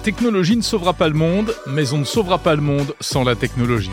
[0.00, 3.36] technologie ne sauvera pas le monde, mais on ne sauvera pas le monde sans la
[3.36, 3.90] technologie.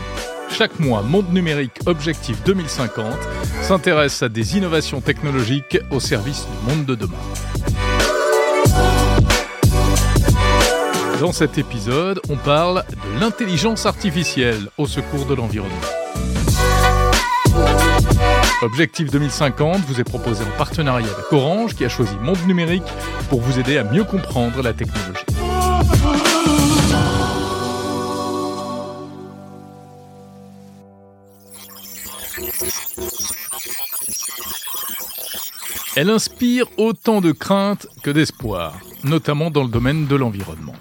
[0.50, 3.04] Chaque mois, Monde Numérique Objectif 2050
[3.62, 7.18] s'intéresse à des innovations technologiques au service du monde de demain.
[11.20, 15.74] Dans cet épisode, on parle de l'intelligence artificielle au secours de l'environnement.
[18.62, 22.82] Objectif 2050 vous est proposé en partenariat avec Orange qui a choisi Monde Numérique
[23.28, 25.27] pour vous aider à mieux comprendre la technologie.
[36.00, 40.76] Elle inspire autant de craintes que d'espoir, notamment dans le domaine de l'environnement.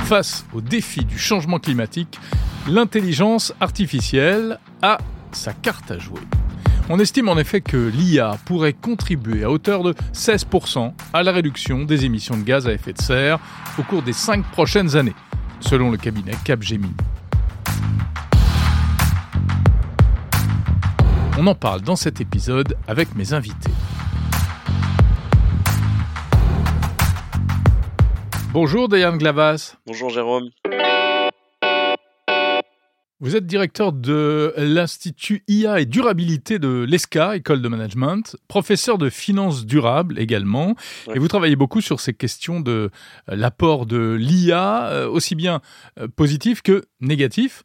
[0.00, 2.18] Face au défi du changement climatique,
[2.68, 4.98] l'intelligence artificielle a
[5.32, 6.20] sa carte à jouer.
[6.90, 11.84] On estime en effet que l'IA pourrait contribuer à hauteur de 16% à la réduction
[11.84, 13.38] des émissions de gaz à effet de serre
[13.78, 15.16] au cours des cinq prochaines années,
[15.60, 16.92] selon le cabinet Capgemini.
[21.36, 23.72] On en parle dans cet épisode avec mes invités.
[28.52, 29.74] Bonjour Diane Glavas.
[29.84, 30.50] Bonjour Jérôme.
[33.24, 39.08] Vous êtes directeur de l'Institut IA et durabilité de l'ESCA, école de management, professeur de
[39.08, 40.76] finances durables également,
[41.14, 42.90] et vous travaillez beaucoup sur ces questions de
[43.30, 45.62] euh, l'apport de l'IA, euh, aussi bien
[45.98, 47.62] euh, positif que négatif.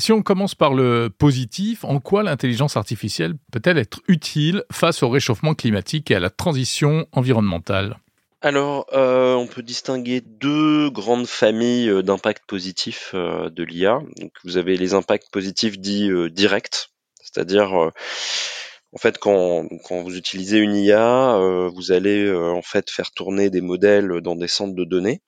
[0.00, 5.08] si on commence par le positif, en quoi l'intelligence artificielle peut-elle être utile face au
[5.08, 7.98] réchauffement climatique et à la transition environnementale?
[8.44, 14.02] Alors, euh, on peut distinguer deux grandes familles euh, d'impacts positifs euh, de l'IA.
[14.44, 16.90] Vous avez les impacts positifs dits directs,
[17.22, 21.38] c'est-à-dire en fait quand, quand, vous utilisez une IA,
[21.72, 25.22] vous allez en fait faire tourner des modèles dans des centres de données.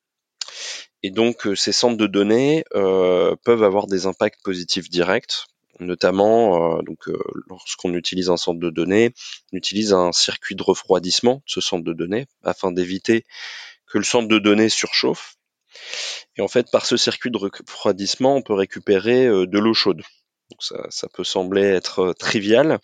[1.02, 5.46] Et donc, ces centres de données peuvent avoir des impacts positifs directs
[5.80, 9.12] notamment euh, donc euh, lorsqu'on utilise un centre de données,
[9.52, 13.24] on utilise un circuit de refroidissement de ce centre de données afin d'éviter
[13.86, 15.36] que le centre de données surchauffe.
[16.36, 20.02] Et en fait, par ce circuit de refroidissement, on peut récupérer euh, de l'eau chaude.
[20.50, 22.78] Donc ça, ça, peut sembler être trivial,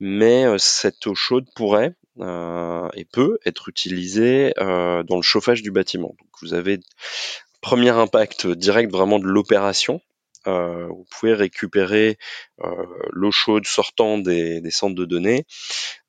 [0.00, 6.16] mais cette eau chaude pourrait et peut être utilisée dans le chauffage du bâtiment.
[6.18, 6.80] Donc vous avez
[7.60, 10.00] premier impact direct vraiment de l'opération,
[10.46, 12.18] euh, vous pouvez récupérer
[12.62, 15.44] euh, l'eau chaude sortant des, des, centres de données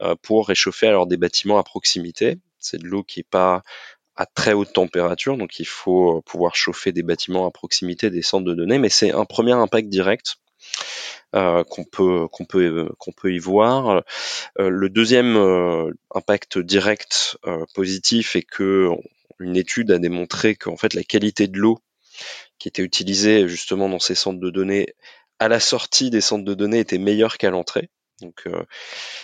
[0.02, 2.38] euh, pour réchauffer alors des bâtiments à proximité.
[2.60, 3.64] C'est de l'eau qui est pas
[4.16, 8.46] à très haute température, donc il faut pouvoir chauffer des bâtiments à proximité des centres
[8.46, 10.38] de données, mais c'est un premier impact direct
[11.36, 14.04] euh, qu'on peut qu'on peut qu'on peut y voir.
[14.60, 17.38] Euh, le deuxième euh, impact direct
[17.74, 18.90] positif est que
[19.40, 21.80] une étude a démontré qu'en fait la qualité de l'eau
[22.60, 24.88] qui était utilisé justement dans ces centres de données
[25.40, 27.90] à la sortie des centres de données était meilleur qu'à l'entrée.
[28.22, 28.64] Donc euh,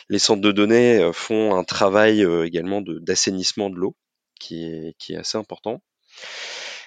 [0.10, 3.96] les centres de données euh, font un travail euh, également d'assainissement de, l'eau
[4.40, 5.82] qui est, qui est assez important.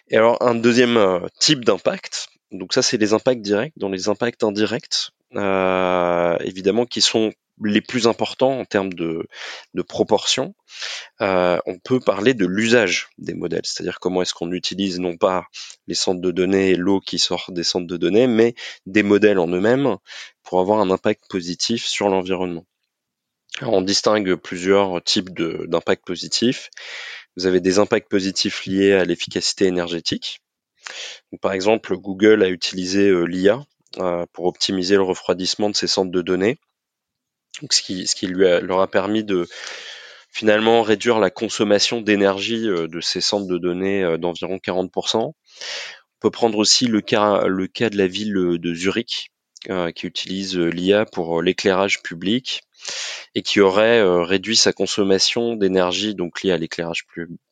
[0.09, 3.73] Et alors un deuxième type d'impact, donc ça c'est les impacts directs.
[3.77, 7.33] Dans les impacts indirects, évidemment qui sont
[7.65, 9.27] les plus importants en termes de,
[9.75, 10.55] de proportion,
[11.21, 15.47] euh, on peut parler de l'usage des modèles, c'est-à-dire comment est-ce qu'on utilise non pas
[15.87, 18.55] les centres de données, l'eau qui sort des centres de données, mais
[18.87, 19.97] des modèles en eux-mêmes
[20.43, 22.67] pour avoir un impact positif sur l'environnement.
[23.61, 26.71] on distingue plusieurs types d'impacts positifs.
[27.37, 30.41] Vous avez des impacts positifs liés à l'efficacité énergétique.
[31.41, 33.63] par exemple, Google a utilisé euh, l'IA euh,
[34.33, 36.59] pour optimiser le refroidissement de ses centres de données
[37.71, 39.47] ce qui, ce qui lui leur a permis de
[40.31, 45.19] finalement réduire la consommation d'énergie euh, de ces centres de données euh, d'environ 40%.
[45.19, 45.35] On
[46.21, 49.31] peut prendre aussi le cas, le cas de la ville de Zurich,
[49.69, 52.63] euh, qui utilise l'IA pour l'éclairage public
[53.35, 57.07] et qui aurait réduit sa consommation d'énergie donc liée à l'éclairage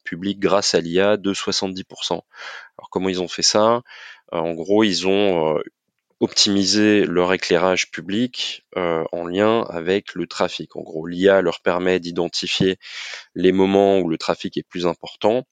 [0.04, 2.12] public grâce à l'IA de 70%.
[2.12, 3.82] Alors comment ils ont fait ça?
[4.32, 5.58] En gros, ils ont
[6.20, 10.76] optimiser leur éclairage public euh, en lien avec le trafic.
[10.76, 12.76] En gros, l'IA leur permet d'identifier
[13.34, 15.44] les moments où le trafic est plus important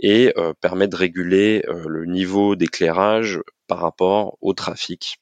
[0.00, 5.20] et euh, permet de réguler euh, le niveau d'éclairage par rapport au trafic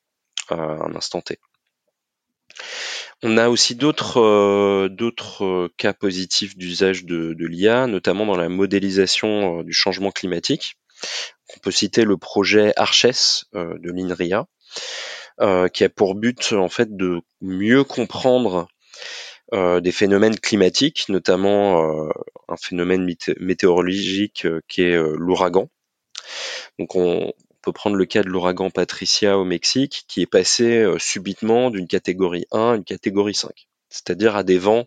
[0.48, 1.38] à un instant T.
[3.22, 9.62] On a aussi d'autres d'autres cas positifs d'usage de, de l'IA, notamment dans la modélisation
[9.62, 10.76] du changement climatique.
[11.54, 14.57] On peut citer le projet Arches de l'INRIA, euh,
[15.72, 18.68] qui a pour but en fait de mieux comprendre
[19.52, 22.10] des phénomènes climatiques, notamment
[22.48, 25.68] un phénomène météorologique qui est l'ouragan.
[26.78, 27.32] Donc on
[27.62, 32.46] peut prendre le cas de l'ouragan Patricia au Mexique, qui est passé subitement d'une catégorie
[32.52, 34.86] 1 à une catégorie 5, c'est-à-dire à des vents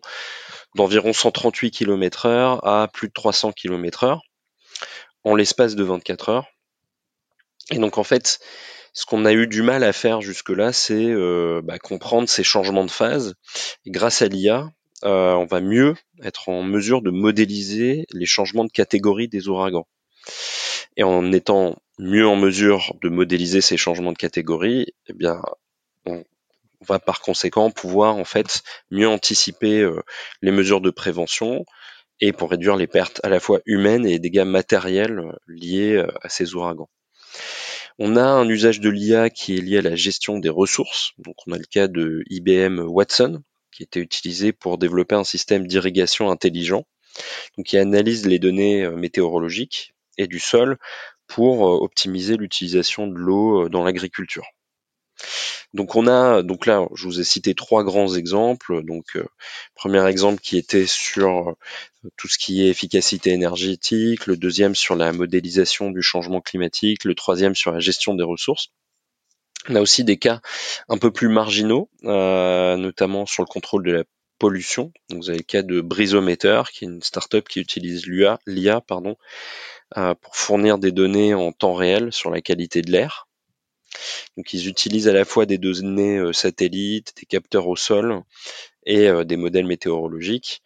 [0.74, 4.22] d'environ 138 km heure à plus de 300 km heure
[5.24, 6.46] en l'espace de 24 heures.
[7.70, 8.38] Et donc en fait,
[8.92, 12.84] ce qu'on a eu du mal à faire jusque-là, c'est euh, bah, comprendre ces changements
[12.84, 13.34] de phase.
[13.86, 14.70] Grâce à l'IA,
[15.04, 19.86] euh, on va mieux être en mesure de modéliser les changements de catégorie des ouragans.
[20.96, 25.40] Et en étant mieux en mesure de modéliser ces changements de catégorie, eh bien,
[26.06, 26.24] on,
[26.86, 30.02] va par conséquent pouvoir en fait mieux anticiper euh,
[30.42, 31.64] les mesures de prévention
[32.20, 36.04] et pour réduire les pertes à la fois humaines et les dégâts matériels euh, liés
[36.22, 36.90] à ces ouragans.
[37.98, 41.12] On a un usage de l'IA qui est lié à la gestion des ressources.
[41.18, 45.66] Donc on a le cas de IBM Watson qui était utilisé pour développer un système
[45.66, 46.84] d'irrigation intelligent,
[47.56, 50.76] donc qui analyse les données météorologiques et du sol
[51.26, 54.44] pour optimiser l'utilisation de l'eau dans l'agriculture.
[55.74, 58.82] Donc on a donc là je vous ai cité trois grands exemples.
[58.84, 59.24] Donc euh,
[59.74, 64.96] premier exemple qui était sur euh, tout ce qui est efficacité énergétique, le deuxième sur
[64.96, 68.68] la modélisation du changement climatique, le troisième sur la gestion des ressources.
[69.68, 70.40] On a aussi des cas
[70.88, 74.04] un peu plus marginaux, euh, notamment sur le contrôle de la
[74.38, 74.92] pollution.
[75.08, 79.16] Donc vous avez le cas de Brisometer, qui est une startup qui utilise l'IA, pardon,
[79.94, 83.28] pour fournir des données en temps réel sur la qualité de l'air.
[84.36, 88.22] Donc ils utilisent à la fois des données euh, satellites, des capteurs au sol
[88.84, 90.62] et euh, des modèles météorologiques.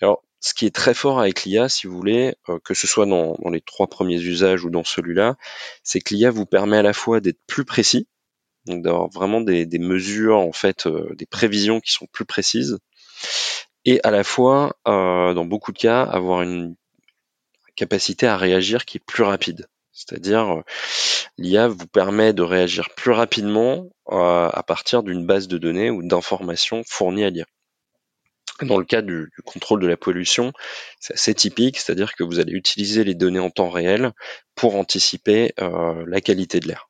[0.00, 3.06] Alors ce qui est très fort avec l'IA, si vous voulez, euh, que ce soit
[3.06, 5.36] dans, les trois premiers usages ou dans celui-là,
[5.84, 8.08] c'est que l'IA vous permet à la fois d'être plus précis,
[8.66, 12.78] d'avoir vraiment des, mesures, en fait, des prévisions qui sont plus précises,
[13.84, 16.76] et à la fois, dans beaucoup de cas, avoir une
[17.74, 19.68] capacité à réagir qui est plus rapide.
[19.92, 20.62] C'est-à-dire,
[21.36, 26.02] l'IA vous permet de réagir plus rapidement euh, à partir d'une base de données ou
[26.02, 27.44] d'informations fournies à l'IA.
[28.62, 30.52] Dans le cas du, contrôle de la pollution,
[31.00, 34.12] c'est assez typique, c'est-à-dire que vous allez utiliser les données en temps réel
[34.54, 36.88] pour anticiper euh, la qualité de l'air.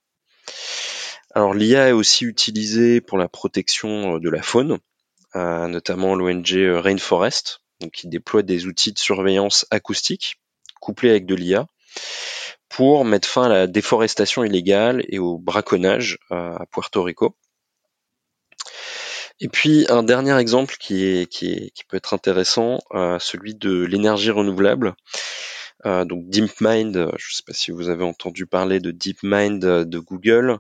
[1.35, 4.79] Alors l'IA est aussi utilisée pour la protection euh, de la faune,
[5.35, 10.37] notamment l'ONG Rainforest, donc qui déploie des outils de surveillance acoustique
[10.79, 11.67] couplés avec de l'IA
[12.73, 17.37] pour mettre fin à la déforestation illégale et au braconnage euh, à Puerto Rico.
[19.41, 24.31] Et puis un dernier exemple qui, est, qui, peut être intéressant, euh, celui de l'énergie
[24.31, 24.95] renouvelable.
[25.85, 29.99] Euh, donc DeepMind, je ne sais pas si vous avez entendu parler de DeepMind de
[29.99, 30.59] Google.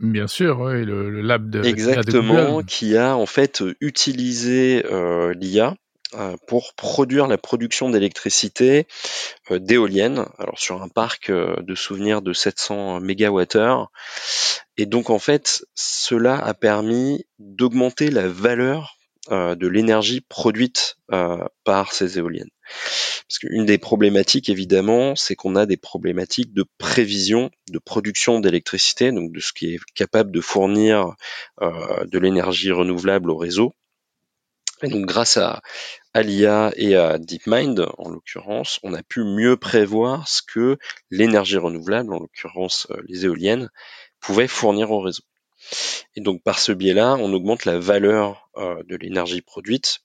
[0.00, 4.82] Bien sûr, oui, le, lab de exactement, qui a en fait utilisé
[5.38, 5.74] l'IA euh,
[6.46, 8.86] pour produire la production d'électricité
[9.50, 13.86] euh, d'éoliennes, alors sur un parc euh, de souvenirs de 700 MWh.
[14.76, 18.96] Et donc en fait, cela a permis d'augmenter la valeur
[19.30, 20.96] de l'énergie produite
[21.64, 22.50] par ces éoliennes.
[23.28, 29.12] Parce qu'une des problématiques, évidemment, c'est qu'on a des problématiques de prévision, de production d'électricité,
[29.12, 31.14] donc de ce qui est capable de fournir
[31.60, 33.74] de l'énergie renouvelable au réseau.
[34.88, 35.62] Donc grâce à,
[36.14, 40.78] à l'IA et à DeepMind, en l'occurrence, on a pu mieux prévoir ce que
[41.10, 43.70] l'énergie renouvelable, en l'occurrence euh, les éoliennes,
[44.20, 45.22] pouvait fournir au réseau.
[46.16, 49.98] Et donc par ce biais-là, on augmente la valeur euh, de l'énergie produite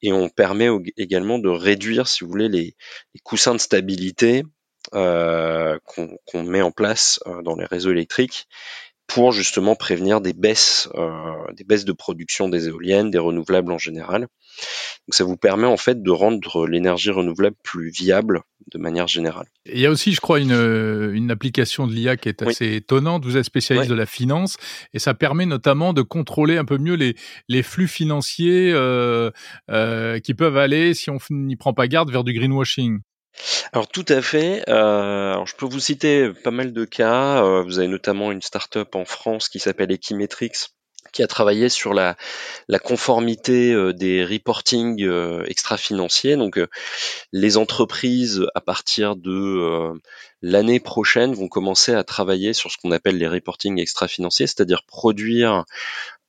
[0.00, 2.76] et on permet également de réduire, si vous voulez, les,
[3.24, 4.44] coussins de stabilité
[4.94, 8.46] euh, qu'on met en place dans les réseaux électriques
[9.06, 10.88] pour justement prévenir des baisses,
[11.54, 14.22] des baisses de production des éoliennes, des renouvelables en général.
[14.22, 18.42] Donc ça vous permet en fait de rendre l'énergie renouvelable plus viable
[18.72, 19.46] de manière générale.
[19.66, 23.24] Il y a aussi, je crois, une, une application de l'IA qui est assez étonnante.
[23.24, 24.56] Vous êtes spécialiste de la finance
[24.94, 27.16] et ça permet notamment de contrôler un peu mieux les,
[27.48, 29.30] les flux financiers euh,
[29.70, 33.00] euh, qui peuvent aller, si on n'y prend pas garde, vers du greenwashing.
[33.72, 34.62] Alors tout à fait.
[34.68, 37.44] Euh, alors, je peux vous citer pas mal de cas.
[37.44, 40.52] Euh, vous avez notamment une start-up en France qui s'appelle Equimetrix
[41.12, 42.16] qui a travaillé sur la,
[42.68, 45.06] la conformité euh, des reporting
[45.46, 46.36] extra-financiers.
[46.36, 46.58] Donc,
[47.32, 49.92] les entreprises, à partir de
[50.40, 55.64] l'année prochaine, vont commencer à travailler sur ce qu'on appelle les reporting extra-financiers, c'est-à-dire produire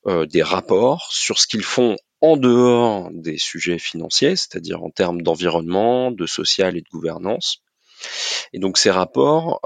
[0.06, 6.10] des rapports sur ce qu'ils font en dehors des sujets financiers, c'est-à-dire en termes d'environnement,
[6.10, 7.62] de social et de gouvernance.
[8.52, 9.60] Et donc ces rapports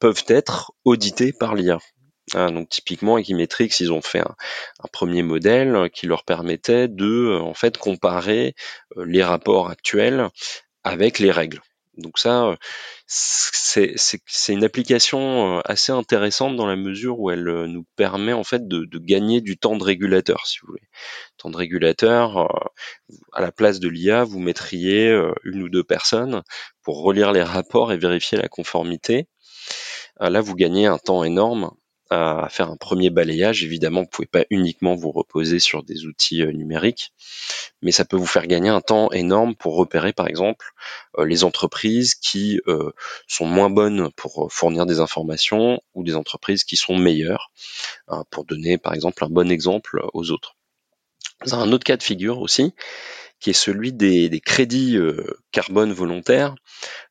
[0.00, 1.78] peuvent être audités par l'IA.
[2.34, 4.34] Hein, donc typiquement, Equimetrix, ils ont fait un,
[4.92, 8.54] premier modèle qui leur permettait de en fait comparer
[8.96, 10.28] les rapports actuels
[10.84, 11.60] avec les règles.
[12.00, 12.56] Donc ça,
[13.06, 13.94] c'est
[14.48, 19.40] une application assez intéressante dans la mesure où elle nous permet en fait de, gagner
[19.40, 20.88] du temps de régulateur, si vous voulez.
[21.36, 22.48] Temps de régulateur,
[23.32, 25.10] à la place de l'IA, vous mettriez
[25.44, 26.42] une ou deux personnes
[26.82, 29.28] pour relire les rapports et vérifier la conformité.
[30.20, 31.70] Là, vous gagnez un temps énorme
[32.10, 33.62] à faire un premier balayage.
[33.62, 37.12] Évidemment, vous pouvez pas uniquement vous reposer sur des outils euh, numériques,
[37.82, 40.72] mais ça peut vous faire gagner un temps énorme pour repérer, par exemple,
[41.18, 42.92] euh, les entreprises qui euh,
[43.28, 47.52] sont moins bonnes pour fournir des informations ou des entreprises qui sont meilleures,
[48.08, 50.56] hein, pour donner, par exemple, un bon exemple aux autres.
[51.52, 52.74] un autre cas de figure aussi,
[53.40, 54.98] qui est celui des, crédits
[55.50, 56.54] carbone volontaires.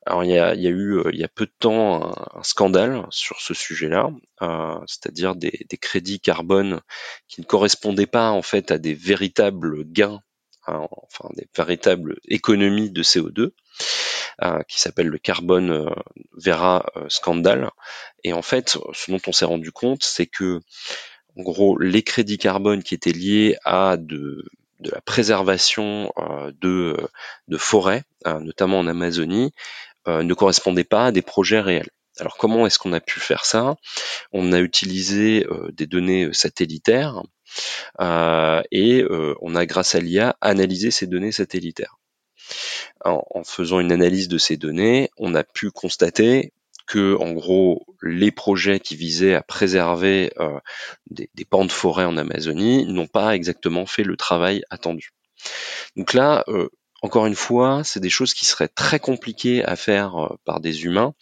[0.05, 3.39] Alors il y a, eu euh, il y a peu de temps un, scandale sur
[3.41, 4.09] ce sujet-là,
[4.41, 6.81] euh, c'est-à-dire des, crédits carbone
[7.27, 10.19] qui ne correspondaient pas en fait à des véritables gains,
[10.65, 13.51] hein, enfin des véritables économies de CO2,
[14.41, 15.93] euh, qui s'appelle le carbone
[16.33, 17.69] Vera scandale.
[18.23, 20.59] Et en fait, ce dont on s'est rendu compte, c'est que
[21.37, 24.43] en gros, les crédits carbone qui étaient liés à de,
[24.79, 26.11] de la préservation
[26.61, 26.95] de,
[27.47, 29.51] de forêts, notamment en Amazonie,
[30.07, 31.89] euh, ne correspondaient pas à des projets réels.
[32.19, 33.75] Alors comment est-ce qu'on a pu faire ça?
[34.31, 37.21] On a utilisé euh, des données euh, satellitaires
[37.99, 39.03] et
[39.41, 41.97] on a grâce à l'IA analysé ces données satellitaires.
[43.03, 46.53] En, faisant une analyse de ces données, on a pu constater
[46.89, 50.33] que en gros les projets qui visaient à préserver
[51.09, 55.11] des, des pans de forêt en Amazonie n'ont pas exactement fait le travail attendu.
[55.95, 56.43] Donc là,
[57.01, 60.83] encore une fois, c'est des choses qui seraient très compliquées à faire euh, par des
[60.83, 61.13] humains,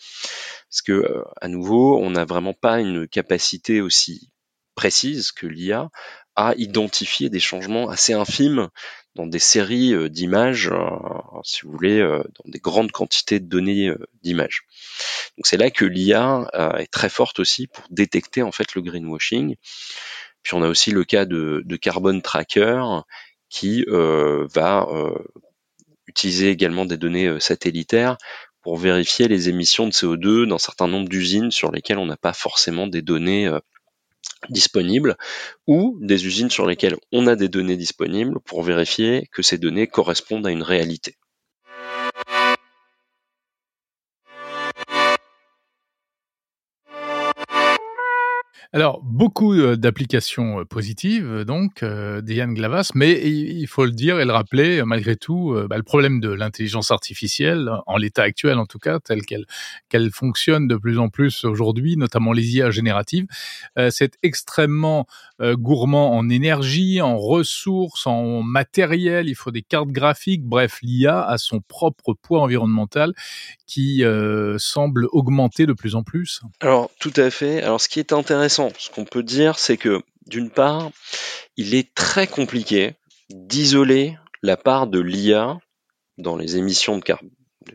[0.70, 4.32] parce que euh, à nouveau, on n'a vraiment pas une capacité aussi
[4.76, 5.90] précise que l'IA
[6.36, 8.70] à identifier des changements assez infimes
[9.18, 10.72] dans des séries euh, d'images,
[11.44, 13.92] si vous voulez, dans des grandes quantités de données
[14.24, 14.64] d'images.
[15.38, 16.48] Donc c'est là que l'IA
[16.80, 19.56] est très forte aussi pour détecter en fait le greenwashing.
[20.44, 22.82] Puis on a aussi le cas de, Carbon Tracker
[23.50, 24.88] qui va
[26.08, 28.18] utiliser également des données euh, satellitaires
[28.62, 32.34] pour vérifier les émissions de CO2 dans certains nombre d'usines sur lesquelles on n'a pas
[32.34, 33.60] forcément des données euh,
[34.50, 35.16] disponibles
[35.68, 39.88] ou des usines sur lesquelles on a des données disponibles pour vérifier que ces données
[39.88, 41.16] correspondent à une réalité.
[48.74, 51.84] Alors, beaucoup euh, d'applications euh, positives, euh, donc,
[52.24, 56.20] Diane Glavas, mais il faut le dire et le rappeler, malgré tout, bah, le problème
[56.20, 61.10] de l'intelligence artificielle, en l'état actuel en tout cas, tel qu'elle fonctionne de plus en
[61.10, 63.26] plus aujourd'hui, notamment les IA génératives,
[63.90, 65.08] c'est extrêmement
[65.42, 71.38] gourmand en énergie, en ressources, en matériel, il faut des cartes graphiques, bref, l'IA a
[71.38, 73.14] son propre poids environnemental
[73.66, 74.04] qui
[74.58, 76.42] semble augmenter de plus en plus.
[76.62, 77.62] Alors, tout à fait.
[77.62, 80.92] Alors, ce qui est intéressant, ce qu'on peut dire, c'est que d'une part,
[81.56, 82.96] il est très compliqué
[83.30, 85.58] d'isoler la part de l'IA
[86.18, 87.04] dans les émissions de,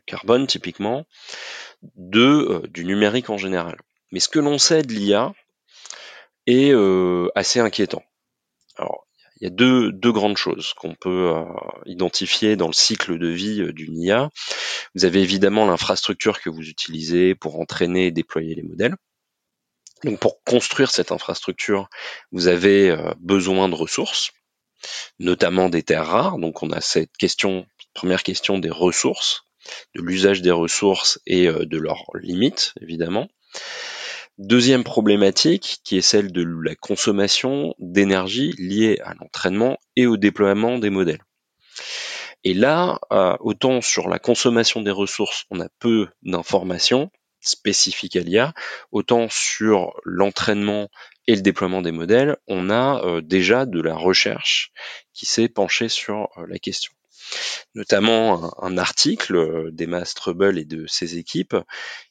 [0.06, 1.04] carbone typiquement
[1.96, 3.76] de euh, du numérique en général.
[4.10, 5.32] Mais ce que l'on sait de l'IA
[6.46, 8.02] est euh, assez inquiétant.
[8.76, 9.06] Alors,
[9.40, 11.44] il y a deux, grandes choses qu'on peut euh,
[11.86, 14.30] identifier dans le cycle de vie d'une IA.
[14.94, 18.96] Vous avez évidemment l'infrastructure que vous utilisez pour entraîner et déployer les modèles.
[20.04, 21.88] Donc pour construire cette infrastructure,
[22.32, 24.32] vous avez euh, besoin de ressources,
[25.18, 26.38] notamment des terres rares.
[26.38, 29.44] Donc on a cette question, première question des ressources,
[29.94, 33.28] de l'usage des ressources et euh, de leurs limites, évidemment.
[34.38, 40.78] Deuxième problématique, qui est celle de la consommation d'énergie liée à l'entraînement et au déploiement
[40.78, 41.22] des modèles.
[42.42, 47.10] Et là, euh, autant sur la consommation des ressources, on a peu d'informations,
[47.42, 48.54] spécifique à l'IA,
[48.92, 50.88] autant sur l'entraînement
[51.26, 54.72] et le déploiement des modèles, on a euh, déjà de la recherche
[55.12, 56.92] qui s'est penchée sur euh, la question.
[57.74, 61.56] Notamment un, article euh, d'Emma Strubel et de ses équipes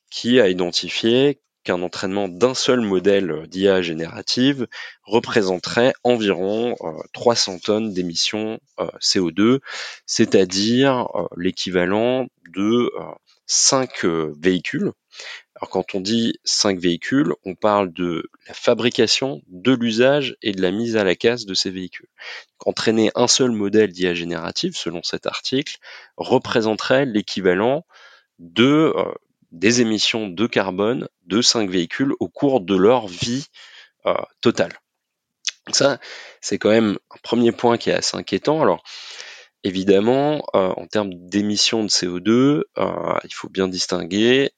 [0.10, 4.68] qui a identifié qu'un entraînement d'un seul modèle d'IA générative
[5.04, 6.76] représenterait environ
[7.14, 8.60] 300 tonnes d'émissions
[9.00, 9.60] CO2,
[10.08, 11.08] c'est-à-dire
[11.38, 12.90] l'équivalent de
[13.46, 14.06] 5
[14.40, 14.92] véhicules
[15.62, 20.62] alors quand on dit cinq véhicules, on parle de la fabrication, de l'usage et de
[20.62, 22.08] la mise à la casse de ces véhicules.
[22.66, 25.78] entraîner un seul modèle d'IA générative, selon cet article,
[26.18, 27.86] représenterait l'équivalent
[28.40, 29.14] de euh,
[29.52, 33.46] des émissions de carbone de cinq véhicules au cours de leur vie
[34.40, 34.74] totale.
[35.68, 36.00] Donc ça,
[36.40, 38.64] c'est quand même un premier point qui est assez inquiétant.
[38.64, 38.84] Alors,
[39.64, 44.52] évidemment, en termes d'émissions de CO2, il faut bien distinguer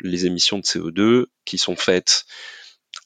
[0.00, 2.24] les émissions de CO2 qui sont faites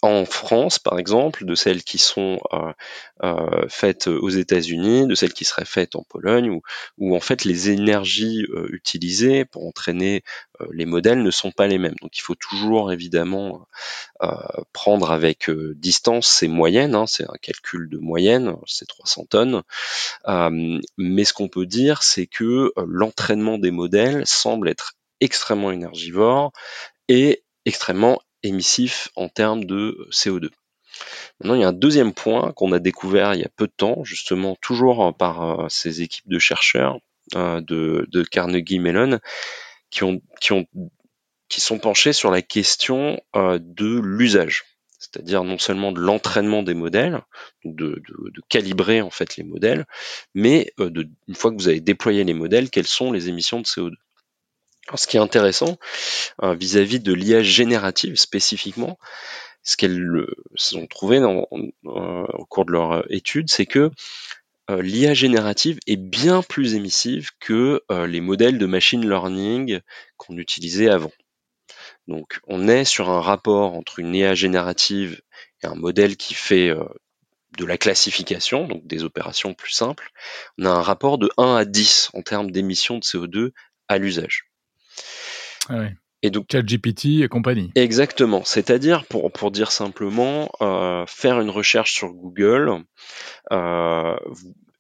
[0.09, 2.73] en France, par exemple, de celles qui sont euh,
[3.23, 6.61] euh, faites aux États-Unis, de celles qui seraient faites en Pologne,
[6.99, 10.23] où, en fait les énergies euh, utilisées pour entraîner
[10.73, 11.97] les modèles ne sont pas les mêmes.
[12.01, 13.69] Donc il faut toujours évidemment
[14.73, 19.63] prendre avec distance ces moyennes, hein, c'est un calcul de moyenne, c'est 300 tonnes.
[20.97, 26.53] mais ce qu'on peut dire, c'est que l'entraînement des modèles semble être extrêmement énergivore
[27.09, 30.51] et extrêmement émissif en termes de CO2.
[31.41, 33.73] Maintenant, il y a un deuxième point qu'on a découvert il y a peu de
[33.77, 36.99] temps, justement toujours par euh, ces équipes de chercheurs
[37.35, 39.19] euh, de, Carnegie Mellon,
[39.91, 40.67] qui, ont, qui, ont,
[41.49, 44.65] qui sont penchés sur la question euh, de l'usage,
[44.99, 47.21] c'est-à-dire non seulement de l'entraînement des modèles,
[47.65, 48.03] de,
[48.49, 49.85] calibrer en fait les modèles,
[50.35, 53.93] mais une fois que vous avez déployé les modèles, quelles sont les émissions de CO2
[54.95, 55.79] ce qui est intéressant
[56.43, 58.99] euh, vis-à-vis de l'IA générative spécifiquement,
[59.63, 60.27] ce qu'elles
[60.75, 61.49] ont trouvé dans,
[61.83, 63.91] au cours de leur euh, étude, c'est que
[64.71, 69.81] euh, l'IA générative est bien plus émissive que les modèles de machine learning
[70.17, 71.13] qu'on utilisait avant.
[72.07, 75.21] Donc on est sur un rapport entre une IA générative
[75.63, 76.73] et un modèle qui fait
[77.57, 80.11] de la classification, donc des opérations plus simples.
[80.59, 83.53] On a un rapport de 1 à 10 en termes d'émissions de CO2
[83.89, 84.46] à l'usage.
[85.69, 85.89] Ah
[86.23, 87.71] et donc ChatGPT et compagnie.
[87.75, 88.43] Exactement.
[88.45, 92.83] C'est-à-dire, pour, pour dire simplement, euh, faire une recherche sur Google
[93.53, 94.17] euh,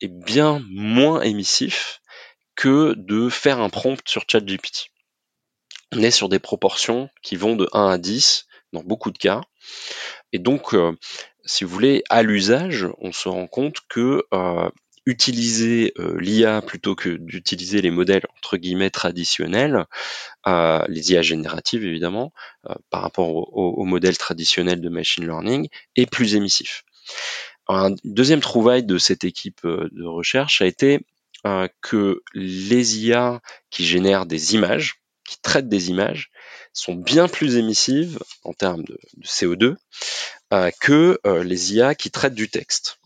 [0.00, 2.00] est bien moins émissif
[2.56, 4.90] que de faire un prompt sur ChatGPT.
[5.92, 9.42] On est sur des proportions qui vont de 1 à 10 dans beaucoup de cas.
[10.32, 10.96] Et donc, euh,
[11.44, 14.24] si vous voulez, à l'usage, on se rend compte que
[15.06, 19.86] utiliser euh, l'IA plutôt que d'utiliser les modèles entre guillemets traditionnels,
[20.48, 22.32] euh, les IA génératives évidemment,
[22.68, 26.82] euh, par rapport au, modèle traditionnel de machine learning, est plus émissif.
[27.68, 31.00] un deuxième trouvaille de cette équipe de recherche a été
[31.80, 33.40] que les IA
[33.70, 36.30] qui génèrent des images, qui traitent des images,
[36.72, 39.76] sont bien plus émissives en termes de CO2
[40.80, 42.98] que les IA qui traitent du texte.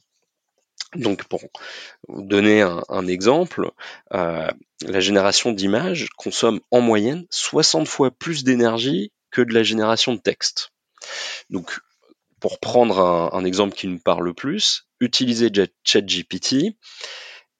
[0.96, 1.40] Donc pour
[2.08, 3.70] vous donner un, exemple,
[4.12, 4.50] euh,
[4.82, 10.20] la génération d'images consomme en moyenne 60 fois plus d'énergie que de la génération de
[10.20, 10.72] texte.
[11.48, 11.78] Donc
[12.40, 12.98] pour prendre
[13.32, 15.50] un, exemple qui nous parle le plus, utiliser
[15.84, 16.76] ChatGPT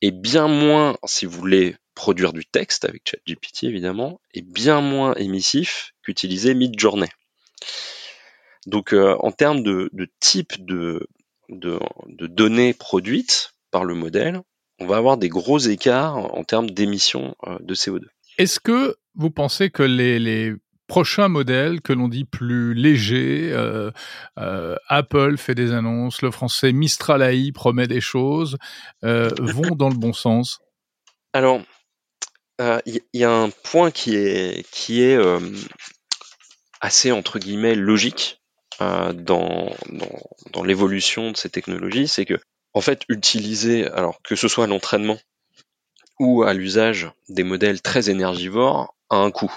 [0.02, 5.14] est bien moins, si vous voulez produire du texte avec ChatGPT évidemment, est bien moins
[5.14, 7.10] émissif qu'utiliser Midjourney.
[8.66, 11.06] Donc euh, en termes de, de type de,
[11.50, 11.78] de,
[12.26, 14.40] données produites par le modèle,
[14.78, 18.04] on va avoir des gros écarts en termes d'émissions euh, de CO2.
[18.38, 20.54] Est-ce que vous pensez que les,
[20.88, 23.92] prochains modèles que l'on dit plus légers, euh,
[24.40, 28.56] euh, Apple fait des annonces, le français Mistral AI promet des choses,
[29.02, 30.58] vont dans le bon sens?
[31.32, 31.60] Alors,
[32.86, 35.16] il y, a un point qui est, qui est
[36.80, 38.39] assez, entre guillemets, logique
[38.80, 39.74] euh, dans,
[40.52, 42.38] dans, l'évolution de ces technologies, c'est que
[42.72, 45.18] en fait utiliser, alors que ce soit à l'entraînement
[46.18, 49.54] ou à l'usage des modèles très énergivores, a un coût.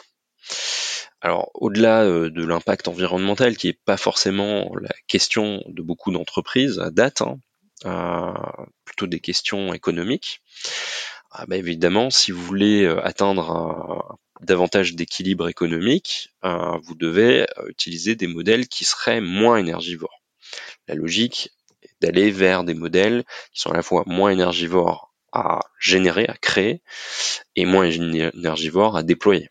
[1.21, 6.79] Alors au-delà euh, de l'impact environnemental, qui est pas forcément la question de beaucoup d'entreprises
[6.79, 7.39] à date, hein,
[7.85, 8.33] euh,
[8.83, 10.41] plutôt des questions économiques.
[11.31, 18.15] Ah bah évidemment, si vous voulez atteindre davantage d'équilibre économique, euh, vous devez euh, utiliser
[18.15, 20.21] des modèles qui seraient moins énergivores.
[20.87, 21.51] La logique
[21.81, 26.37] est d'aller vers des modèles qui sont à la fois moins énergivores à générer, à
[26.37, 26.81] créer,
[27.55, 29.49] et moins énergivores à déployer.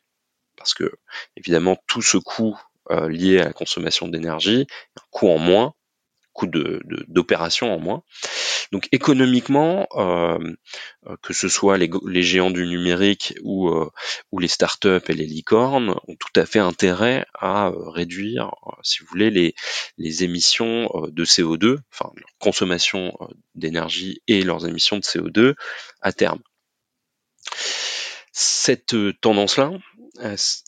[0.56, 0.92] Parce que,
[1.36, 2.56] évidemment, tout ce coût
[2.90, 5.74] euh, lié à la consommation d'énergie, un coût en moins,
[6.32, 8.02] coût d'opération de, en moins.
[8.72, 10.38] Donc économiquement, euh,
[11.06, 13.90] euh, que ce soit les, géants du numérique ou, euh,
[14.32, 18.50] ou les startups et les licornes, ont tout à fait intérêt à réduire,
[18.82, 19.54] si vous voulez, les,
[19.98, 23.12] les émissions de CO2, enfin leur consommation
[23.54, 25.54] d'énergie et leurs émissions de CO2
[26.00, 26.40] à terme.
[28.32, 29.72] Cette tendance-là,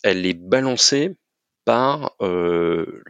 [0.02, 1.16] elle est balancée
[1.64, 3.02] par euh,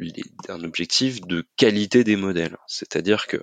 [0.48, 2.56] un objectif de qualité des modèles.
[2.66, 3.38] C'est-à-dire que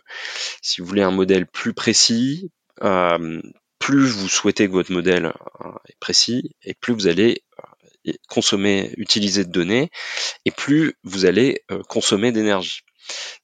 [0.61, 3.41] si vous voulez un modèle plus précis, euh,
[3.79, 7.43] plus vous souhaitez que votre modèle euh, est précis et plus vous allez
[8.27, 9.91] consommer, utiliser de données
[10.45, 12.81] et plus vous allez consommer d'énergie.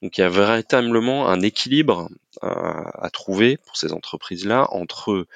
[0.02, 2.10] Donc il y a véritablement un équilibre
[2.42, 5.28] à trouver pour ces entreprises-là entre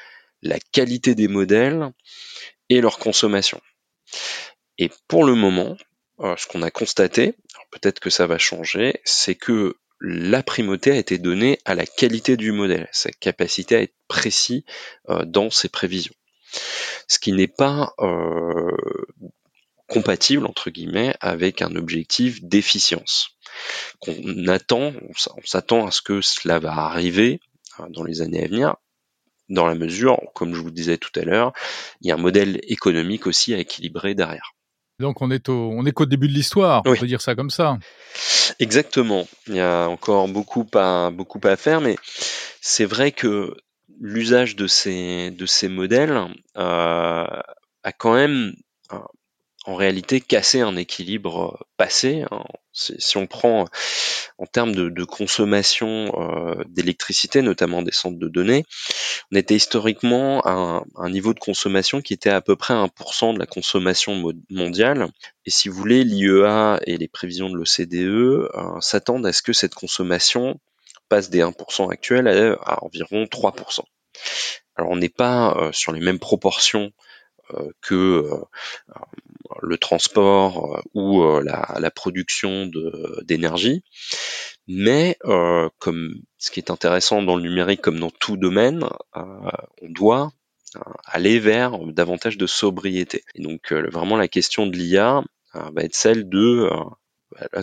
[0.42, 1.92] la qualité des modèles
[2.70, 3.62] et leur consommation.
[4.80, 5.78] Et pour le moment,
[6.38, 7.36] ce qu'on a constaté,
[7.72, 12.36] peut-être que ça va changer, c'est que la primauté a été donnée à la qualité
[12.36, 14.66] du modèle, sa capacité à être précis
[15.10, 16.16] euh, dans ses prévisions.
[17.08, 18.72] Ce qui n'est pas euh,
[19.88, 23.38] compatible, entre guillemets, avec un objectif d'efficience.
[24.00, 27.40] Qu'on attend, on s'attend à ce que cela va arriver
[27.78, 28.76] hein, dans les années à venir,
[29.50, 31.54] dans la mesure, comme je vous le disais tout à l'heure,
[32.02, 34.56] il y a un modèle économique aussi à équilibrer derrière.
[35.02, 37.50] Donc on est au, on est qu'au début de l'histoire, on peut dire ça comme
[37.50, 37.78] ça.
[38.60, 39.28] Exactement.
[39.48, 41.96] Il y a encore beaucoup à, beaucoup à faire, mais
[42.62, 43.56] c'est vrai que
[44.00, 46.18] l'usage de ces, de ces modèles
[46.58, 47.26] euh,
[47.84, 48.54] a quand même
[49.66, 52.24] en réalité casser un équilibre euh, passé.
[52.32, 52.44] Hein.
[52.74, 53.66] Si on prend
[54.38, 58.64] en termes de, consommation euh, d'électricité, notamment des centres de données,
[59.32, 63.40] on était historiquement à un, niveau de consommation qui était à peu près 1% de
[63.40, 65.10] la consommation mondiale.
[65.46, 69.54] Et si vous voulez, l'IEA et les prévisions de l'OCDE euh, s'attendent à ce que
[69.54, 70.60] cette consommation
[71.10, 73.82] passe des 1% actuels à, environ 3%.
[74.78, 76.94] Alors on n'est pas sur les mêmes proportions
[77.82, 78.30] que
[79.62, 82.70] le transport euh, ou euh, la, production
[83.24, 83.84] d'énergie.
[84.68, 89.90] Mais euh, comme ce qui est intéressant dans le numérique comme dans tout domaine, on
[89.90, 90.32] doit
[91.06, 93.24] aller vers davantage de sobriété.
[93.36, 96.70] Et donc vraiment la question de l'IA va être celle de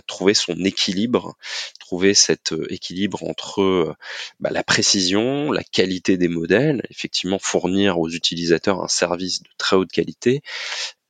[0.07, 1.35] trouver son équilibre,
[1.79, 3.95] trouver cet équilibre entre
[4.39, 9.75] bah, la précision, la qualité des modèles, effectivement fournir aux utilisateurs un service de très
[9.75, 10.41] haute qualité,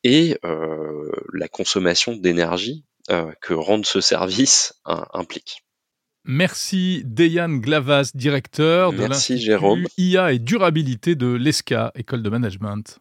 [0.04, 4.74] et euh, la consommation d'énergie euh, que rendre ce service
[5.14, 5.64] implique.
[6.26, 13.00] Merci Dejan Glavas, directeur de l'Institut IA et durabilité de l'ESCA, école de management.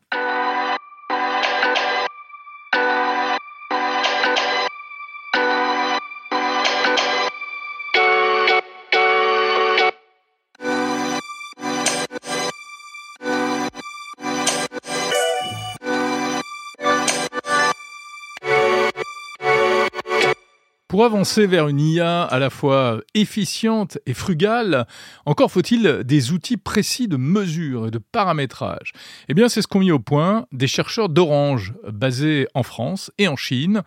[20.99, 24.85] Pour avancer vers une IA à la fois efficiente et frugale,
[25.27, 28.91] encore faut-il des outils précis de mesure et de paramétrage.
[29.29, 33.29] Eh bien, c'est ce qu'ont mis au point des chercheurs d'Orange, basés en France et
[33.29, 33.83] en Chine.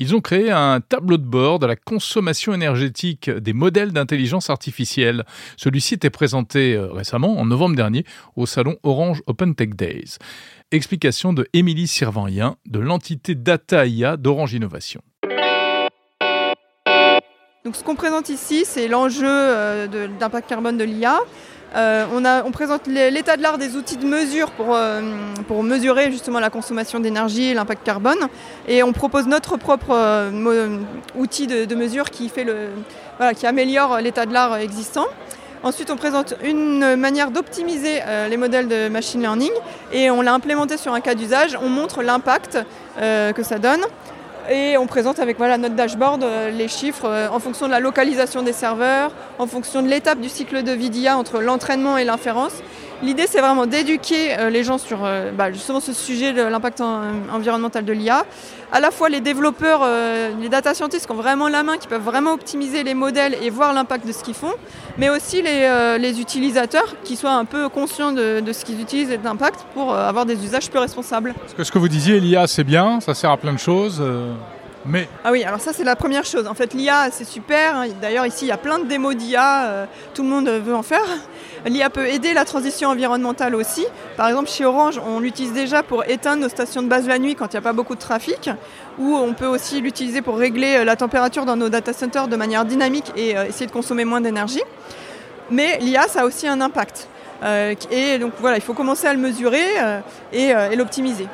[0.00, 5.24] Ils ont créé un tableau de bord de la consommation énergétique des modèles d'intelligence artificielle.
[5.56, 8.04] Celui-ci était présenté euh, récemment, en novembre dernier,
[8.36, 10.18] au salon Orange Open Tech Days.
[10.72, 15.00] Explication de Émilie Sirvanien de l'entité Data IA d'Orange Innovation.
[17.66, 19.86] Donc ce qu'on présente ici, c'est l'enjeu euh,
[20.18, 21.18] d'impact carbone de l'IA.
[21.76, 22.06] Euh,
[22.46, 25.02] on, présente l'état de l'art des outils de mesure pour, euh,
[25.46, 28.28] pour mesurer justement la consommation d'énergie et l'impact carbone.
[28.66, 30.30] Et on propose notre propre
[31.14, 32.70] outil de, mesure qui, fait le,
[33.36, 35.06] qui améliore l'état de l'art existant.
[35.62, 39.52] Ensuite, on présente une manière d'optimiser les modèles de machine learning
[39.92, 41.58] et on l'a implémenté sur un cas d'usage.
[41.62, 42.58] On montre l'impact
[42.98, 43.82] que ça donne.
[44.48, 47.80] Et on présente avec voilà, notre dashboard euh, les chiffres euh, en fonction de la
[47.80, 52.04] localisation des serveurs, en fonction de l'étape du cycle de vie d'IA entre l'entraînement et
[52.04, 52.62] l'inférence.
[53.02, 54.98] L'idée, c'est vraiment d'éduquer euh, les gens sur
[55.36, 58.24] bah, justement ce sujet de l'impact environnemental de l'IA.
[58.72, 59.84] À la fois les développeurs,
[60.40, 63.50] les data scientists qui ont vraiment la main, qui peuvent vraiment optimiser les modèles et
[63.50, 64.52] voir l'impact de ce qu'ils font,
[64.96, 69.24] mais aussi les, utilisateurs qui soient un peu conscients de, ce qu'ils utilisent et de
[69.24, 71.34] l'impact pour avoir des usages plus responsables.
[71.34, 74.00] Parce que ce que vous disiez, l'IA, c'est bien, ça sert à plein de choses.
[75.24, 76.46] Ah oui, alors ça c'est la première chose.
[76.46, 77.84] En fait, l'IA c'est super.
[78.00, 80.82] D'ailleurs, ici il y a plein de démos d'IA, euh, tout le monde veut en
[80.82, 81.04] faire.
[81.66, 83.84] L'IA peut aider la transition environnementale aussi.
[84.16, 87.34] Par exemple, chez Orange, on l'utilise déjà pour éteindre nos stations de base la nuit
[87.34, 88.48] quand il n'y a pas beaucoup de trafic,
[88.98, 92.36] ou on peut aussi l'utiliser pour régler euh, la température dans nos data centers de
[92.36, 94.62] manière dynamique et euh, essayer de consommer moins d'énergie.
[95.50, 97.08] Mais l'IA, ça a aussi un impact.
[97.90, 99.64] et donc voilà, il faut commencer à le mesurer
[100.32, 101.26] et l'optimiser.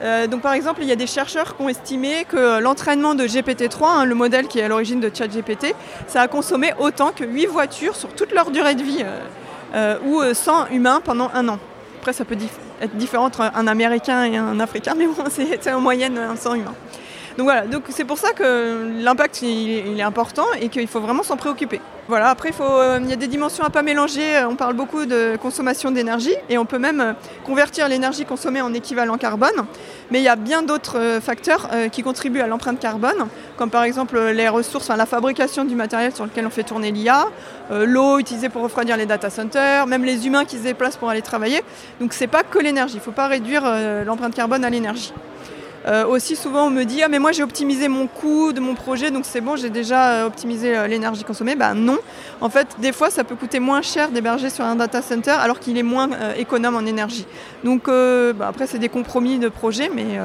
[0.00, 3.24] Euh, donc par exemple, il y a des chercheurs qui ont estimé que l'entraînement de
[3.24, 5.74] GPT-3, hein, le modèle qui est à l'origine de ChatGPT,
[6.06, 9.20] ça a consommé autant que 8 voitures sur toute leur durée de vie, euh,
[9.74, 11.58] euh, ou 100 humains pendant un an.
[12.00, 12.36] Après, ça peut
[12.80, 16.74] être différent entre un Américain et un Africain, mais bon, c'est en moyenne 100 humains.
[17.38, 21.36] Donc voilà, donc c'est pour ça que l'impact est important et qu'il faut vraiment s'en
[21.36, 21.80] préoccuper.
[22.08, 24.44] Voilà, après il, euh, y a des dimensions à pas mélanger.
[24.48, 27.12] On parle beaucoup de consommation d'énergie et on peut même euh,
[27.44, 29.64] convertir l'énergie consommée en équivalent carbone.
[30.10, 33.84] Mais il y a bien d'autres euh, facteurs qui contribuent à l'empreinte carbone, comme par
[33.84, 37.26] exemple les ressources, la fabrication du matériel sur lequel on fait tourner l'IA,
[37.70, 41.22] l'eau utilisée pour refroidir les data centers, même les humains qui se déplacent pour aller
[41.22, 41.62] travailler.
[42.00, 42.94] Donc c'est pas que l'énergie.
[42.94, 43.62] Il ne faut pas réduire
[44.04, 45.12] l'empreinte carbone à l'énergie.
[45.86, 48.74] Euh, aussi souvent on me dit ah mais moi j'ai optimisé mon coût de mon
[48.74, 51.56] projet donc c'est bon j'ai déjà euh, optimisé euh, l'énergie consommée.
[51.56, 51.98] Ben non.
[52.40, 55.58] En fait des fois ça peut coûter moins cher d'héberger sur un data center alors
[55.58, 57.26] qu'il est moins économe en énergie.
[57.64, 60.18] Donc bah, après c'est des compromis de projet mais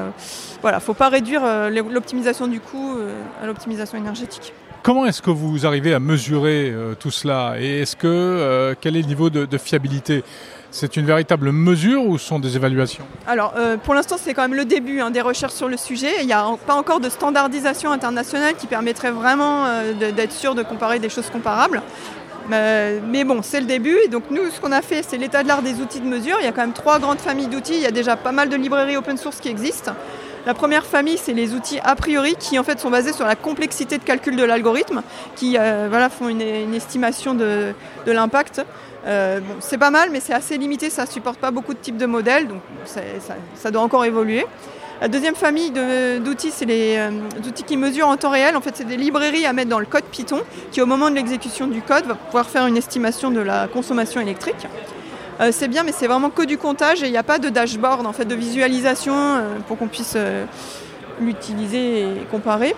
[0.62, 2.96] voilà faut pas réduire l'optimisation du coût
[3.42, 4.52] à l'optimisation énergétique.
[4.82, 7.54] Comment est-ce que vous arrivez à mesurer tout cela?
[7.58, 10.24] Et est-ce que quel est le niveau de fiabilité?
[10.70, 14.54] C'est une véritable mesure ou sont des évaluations Alors, euh, pour l'instant, c'est quand même
[14.54, 16.20] le début hein, des recherches sur le sujet.
[16.20, 20.62] Il n'y a pas encore de standardisation internationale qui permettrait vraiment euh, d'être sûr de
[20.62, 21.82] comparer des choses comparables.
[22.52, 23.96] Euh, mais bon, c'est le début.
[24.04, 26.36] Et donc nous, ce qu'on a fait, c'est l'état de l'art des outils de mesure.
[26.40, 27.74] Il y a quand même trois grandes familles d'outils.
[27.74, 29.92] Il y a déjà pas mal de librairies open source qui existent.
[30.48, 33.36] La première famille, c'est les outils a priori qui en fait sont basés sur la
[33.36, 35.02] complexité de calcul de l'algorithme,
[35.36, 37.74] qui voilà, font une, estimation de
[38.06, 38.64] l'impact.
[39.06, 41.96] Euh, c'est pas mal, mais c'est assez limité, ça ne supporte pas beaucoup de types
[41.96, 42.60] de modèles, donc
[43.54, 44.44] ça, doit encore évoluer.
[45.00, 47.10] La deuxième famille d'outils, c'est les euh,
[47.46, 48.56] outils qui mesurent en temps réel.
[48.56, 50.40] En fait, c'est des librairies à mettre dans le code Python
[50.72, 54.20] qui, au moment de l'exécution du code, va pouvoir faire une estimation de la consommation
[54.20, 54.66] électrique.
[55.40, 57.48] Euh, c'est bien, mais c'est vraiment que du comptage et il n'y a pas de
[57.48, 59.14] dashboard, en fait, de visualisation
[59.66, 60.16] pour qu'on puisse
[61.20, 62.74] l'utiliser et comparer.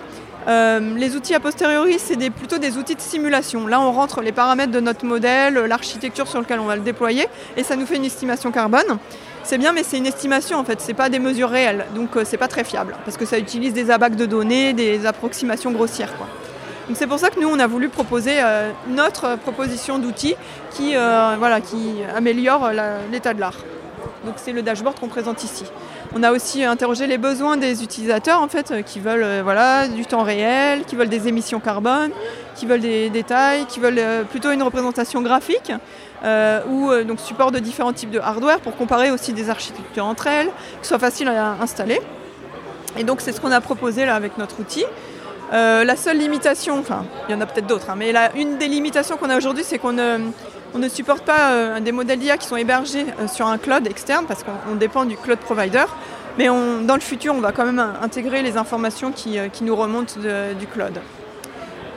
[0.47, 3.67] Euh, les outils a posteriori, c'est plutôt des outils de simulation.
[3.67, 7.27] Là, on rentre les paramètres de notre modèle, l'architecture sur laquelle on va le déployer,
[7.57, 8.97] et ça nous fait une estimation carbone.
[9.43, 12.23] C'est bien, mais c'est une estimation en fait, c'est pas des mesures réelles, donc euh,
[12.25, 16.13] c'est pas très fiable, parce que ça utilise des abacs de données, des approximations grossières.
[16.93, 20.35] C'est pour ça que nous, on a voulu proposer euh, notre proposition d'outils
[20.71, 22.69] qui, voilà, qui améliore
[23.11, 23.57] l'état de l'art.
[24.25, 25.65] Donc c'est le dashboard qu'on présente ici.
[26.13, 29.87] On a aussi interrogé les besoins des utilisateurs en fait, euh, qui veulent euh, voilà,
[29.87, 32.11] du temps réel, qui veulent des émissions carbone,
[32.55, 35.71] qui veulent des détails, qui veulent euh, plutôt une représentation graphique
[36.69, 40.49] ou donc support de différents types de hardware pour comparer aussi des architectures entre elles,
[40.49, 41.99] que ce soit facile à installer.
[42.95, 44.85] Et donc c'est ce qu'on a proposé là avec notre outil.
[45.51, 49.17] La seule limitation, enfin il y en a peut-être d'autres, hein, mais une des limitations
[49.17, 49.97] qu'on a aujourd'hui c'est qu'on
[50.73, 53.85] on ne supporte pas euh, des modèles d'IA qui sont hébergés euh, sur un cloud
[53.87, 55.85] externe parce qu'on dépend du cloud provider.
[56.37, 60.13] Mais dans le futur, on va quand même intégrer les informations qui, euh, nous remontent
[60.57, 60.93] du cloud.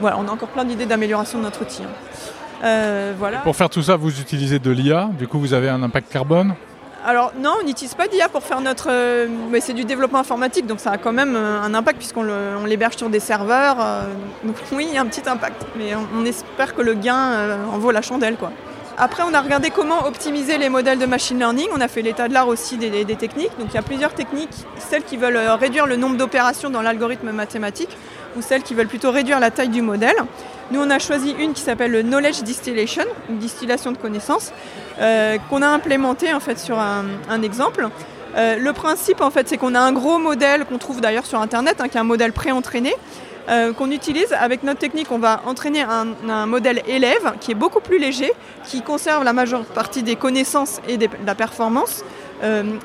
[0.01, 1.83] Voilà, on a encore plein d'idées d'amélioration de notre outil.
[1.83, 3.13] Hein.
[3.43, 5.09] Pour faire tout ça, vous utilisez de l'IA.
[5.17, 6.53] Du coup, vous avez un impact carbone
[7.05, 8.89] alors non, on n'utilise pas d'IA pour faire notre...
[9.51, 13.09] mais c'est du développement informatique, donc ça a quand même un impact puisqu'on l'héberge sur
[13.09, 13.77] des serveurs.
[14.43, 15.65] donc oui, a un petit impact.
[15.77, 18.37] Mais on, espère que le gain en vaut la chandelle.
[18.37, 18.51] quoi.
[18.97, 21.67] Après, on a regardé comment optimiser les modèles de machine learning.
[21.73, 23.51] On a fait l'état de l'art aussi des, techniques.
[23.59, 26.81] Donc il y a plusieurs techniques, celles qui veulent euh, réduire le nombre d'opérations dans
[26.81, 27.89] l'algorithme mathématique
[28.37, 30.15] ou celles qui veulent plutôt réduire la taille du modèle.
[30.71, 34.51] Nous, on a choisi une qui s'appelle le knowledge distillation, une distillation de connaissances,
[34.99, 37.87] euh, qu'on a implémentée en fait sur un, exemple.
[38.35, 41.39] Euh, le principe, en fait, c'est qu'on a un gros modèle qu'on trouve d'ailleurs sur
[41.39, 42.95] Internet, hein, qui est un modèle pré-entraîné,
[43.47, 44.33] euh, qu'on utilise.
[44.33, 48.81] Avec notre technique, on va entraîner un, modèle élève qui est beaucoup plus léger, qui
[48.81, 52.03] conserve la majeure partie des connaissances et de la performance,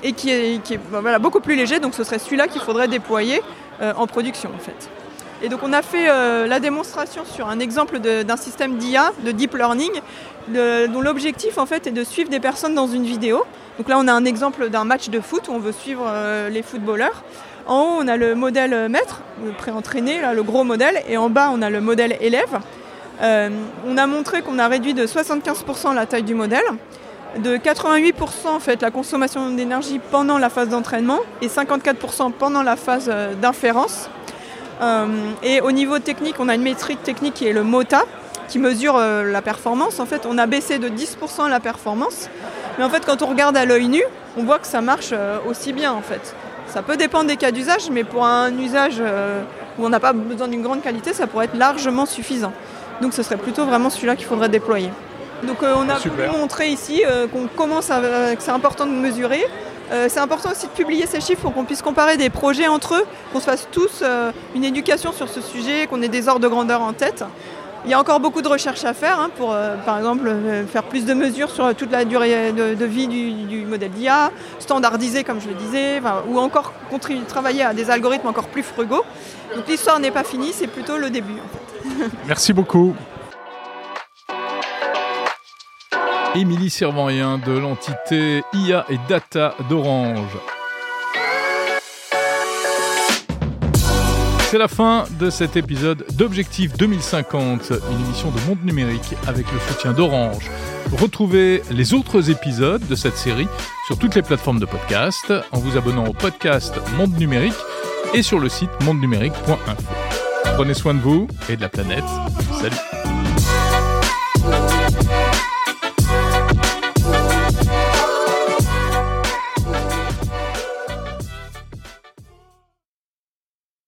[0.03, 1.81] et qui est, bah, beaucoup plus léger.
[1.81, 3.41] Donc ce serait celui-là qu'il faudrait déployer
[3.81, 5.00] en production en fait.
[5.43, 6.07] Et donc on a fait
[6.47, 9.91] la démonstration sur un exemple d'un système d'IA, de deep learning,
[10.49, 13.43] dont l'objectif en fait est de suivre des personnes dans une vidéo.
[13.79, 16.07] Donc là on a un exemple d'un match de foot où on veut suivre
[16.51, 17.25] les footballeurs.
[17.67, 21.51] En haut, on a le modèle maître, le pré-entraîné, le gros modèle, et en bas,
[21.53, 22.61] on a le modèle élève.
[23.23, 23.51] Euh,
[23.87, 26.65] on a montré qu'on a réduit de 75% la taille du modèle,
[27.39, 32.77] de 88% en fait la consommation d'énergie pendant la phase d'entraînement et 54% pendant la
[32.77, 34.09] phase euh, d'inférence.
[34.81, 35.07] Euh,
[35.43, 38.05] et au niveau technique, on a une métrique technique qui est le MOTA,
[38.49, 40.01] qui mesure la performance.
[40.01, 42.29] En fait, on a baissé de 10% la performance.
[42.79, 44.03] Mais en fait, quand on regarde à l'œil nu,
[44.37, 45.15] on voit que ça marche
[45.47, 46.35] aussi bien en fait.
[46.71, 49.43] Ça peut dépendre des cas d'usage, mais pour un usage euh,
[49.77, 52.53] où on n'a pas besoin d'une grande qualité, ça pourrait être largement suffisant.
[53.03, 54.91] Donc ce serait plutôt vraiment celui-là qu'il faudrait déployer.
[55.43, 58.01] Donc euh, on a montrer ici euh, qu'on commence à,
[58.37, 59.45] que c'est important de mesurer.
[60.09, 63.05] C'est important aussi de publier ces chiffres pour qu'on puisse comparer des projets entre eux,
[63.33, 64.03] qu'on se fasse tous
[64.55, 67.25] une éducation sur ce sujet, qu'on ait des ordres de grandeur en tête.
[67.85, 70.67] Il y a encore beaucoup de recherches à faire hein, pour, euh, par exemple, euh,
[70.67, 75.41] faire plus de mesures sur toute la durée de, vie du, modèle d'IA, standardiser, comme
[75.41, 76.75] je le disais, ou encore
[77.27, 79.03] travailler à des algorithmes encore plus frugaux.
[79.57, 81.33] Donc l'histoire n'est pas finie, c'est plutôt le début.
[82.27, 82.95] Merci beaucoup.
[86.35, 90.39] Émilie Servanien de l'entité IA et Data d'Orange.
[94.51, 99.59] C'est la fin de cet épisode d'Objectif 2050, une émission de Monde Numérique avec le
[99.61, 100.51] soutien d'Orange.
[100.93, 103.49] Retrouvez les autres épisodes de cette série
[103.87, 107.55] sur toutes les plateformes de podcast en vous abonnant au podcast Monde Numérique
[108.15, 109.95] et sur le site mondenumérique.info.
[110.57, 112.05] Prenez soin de vous et de la planète.
[112.61, 113.00] Salut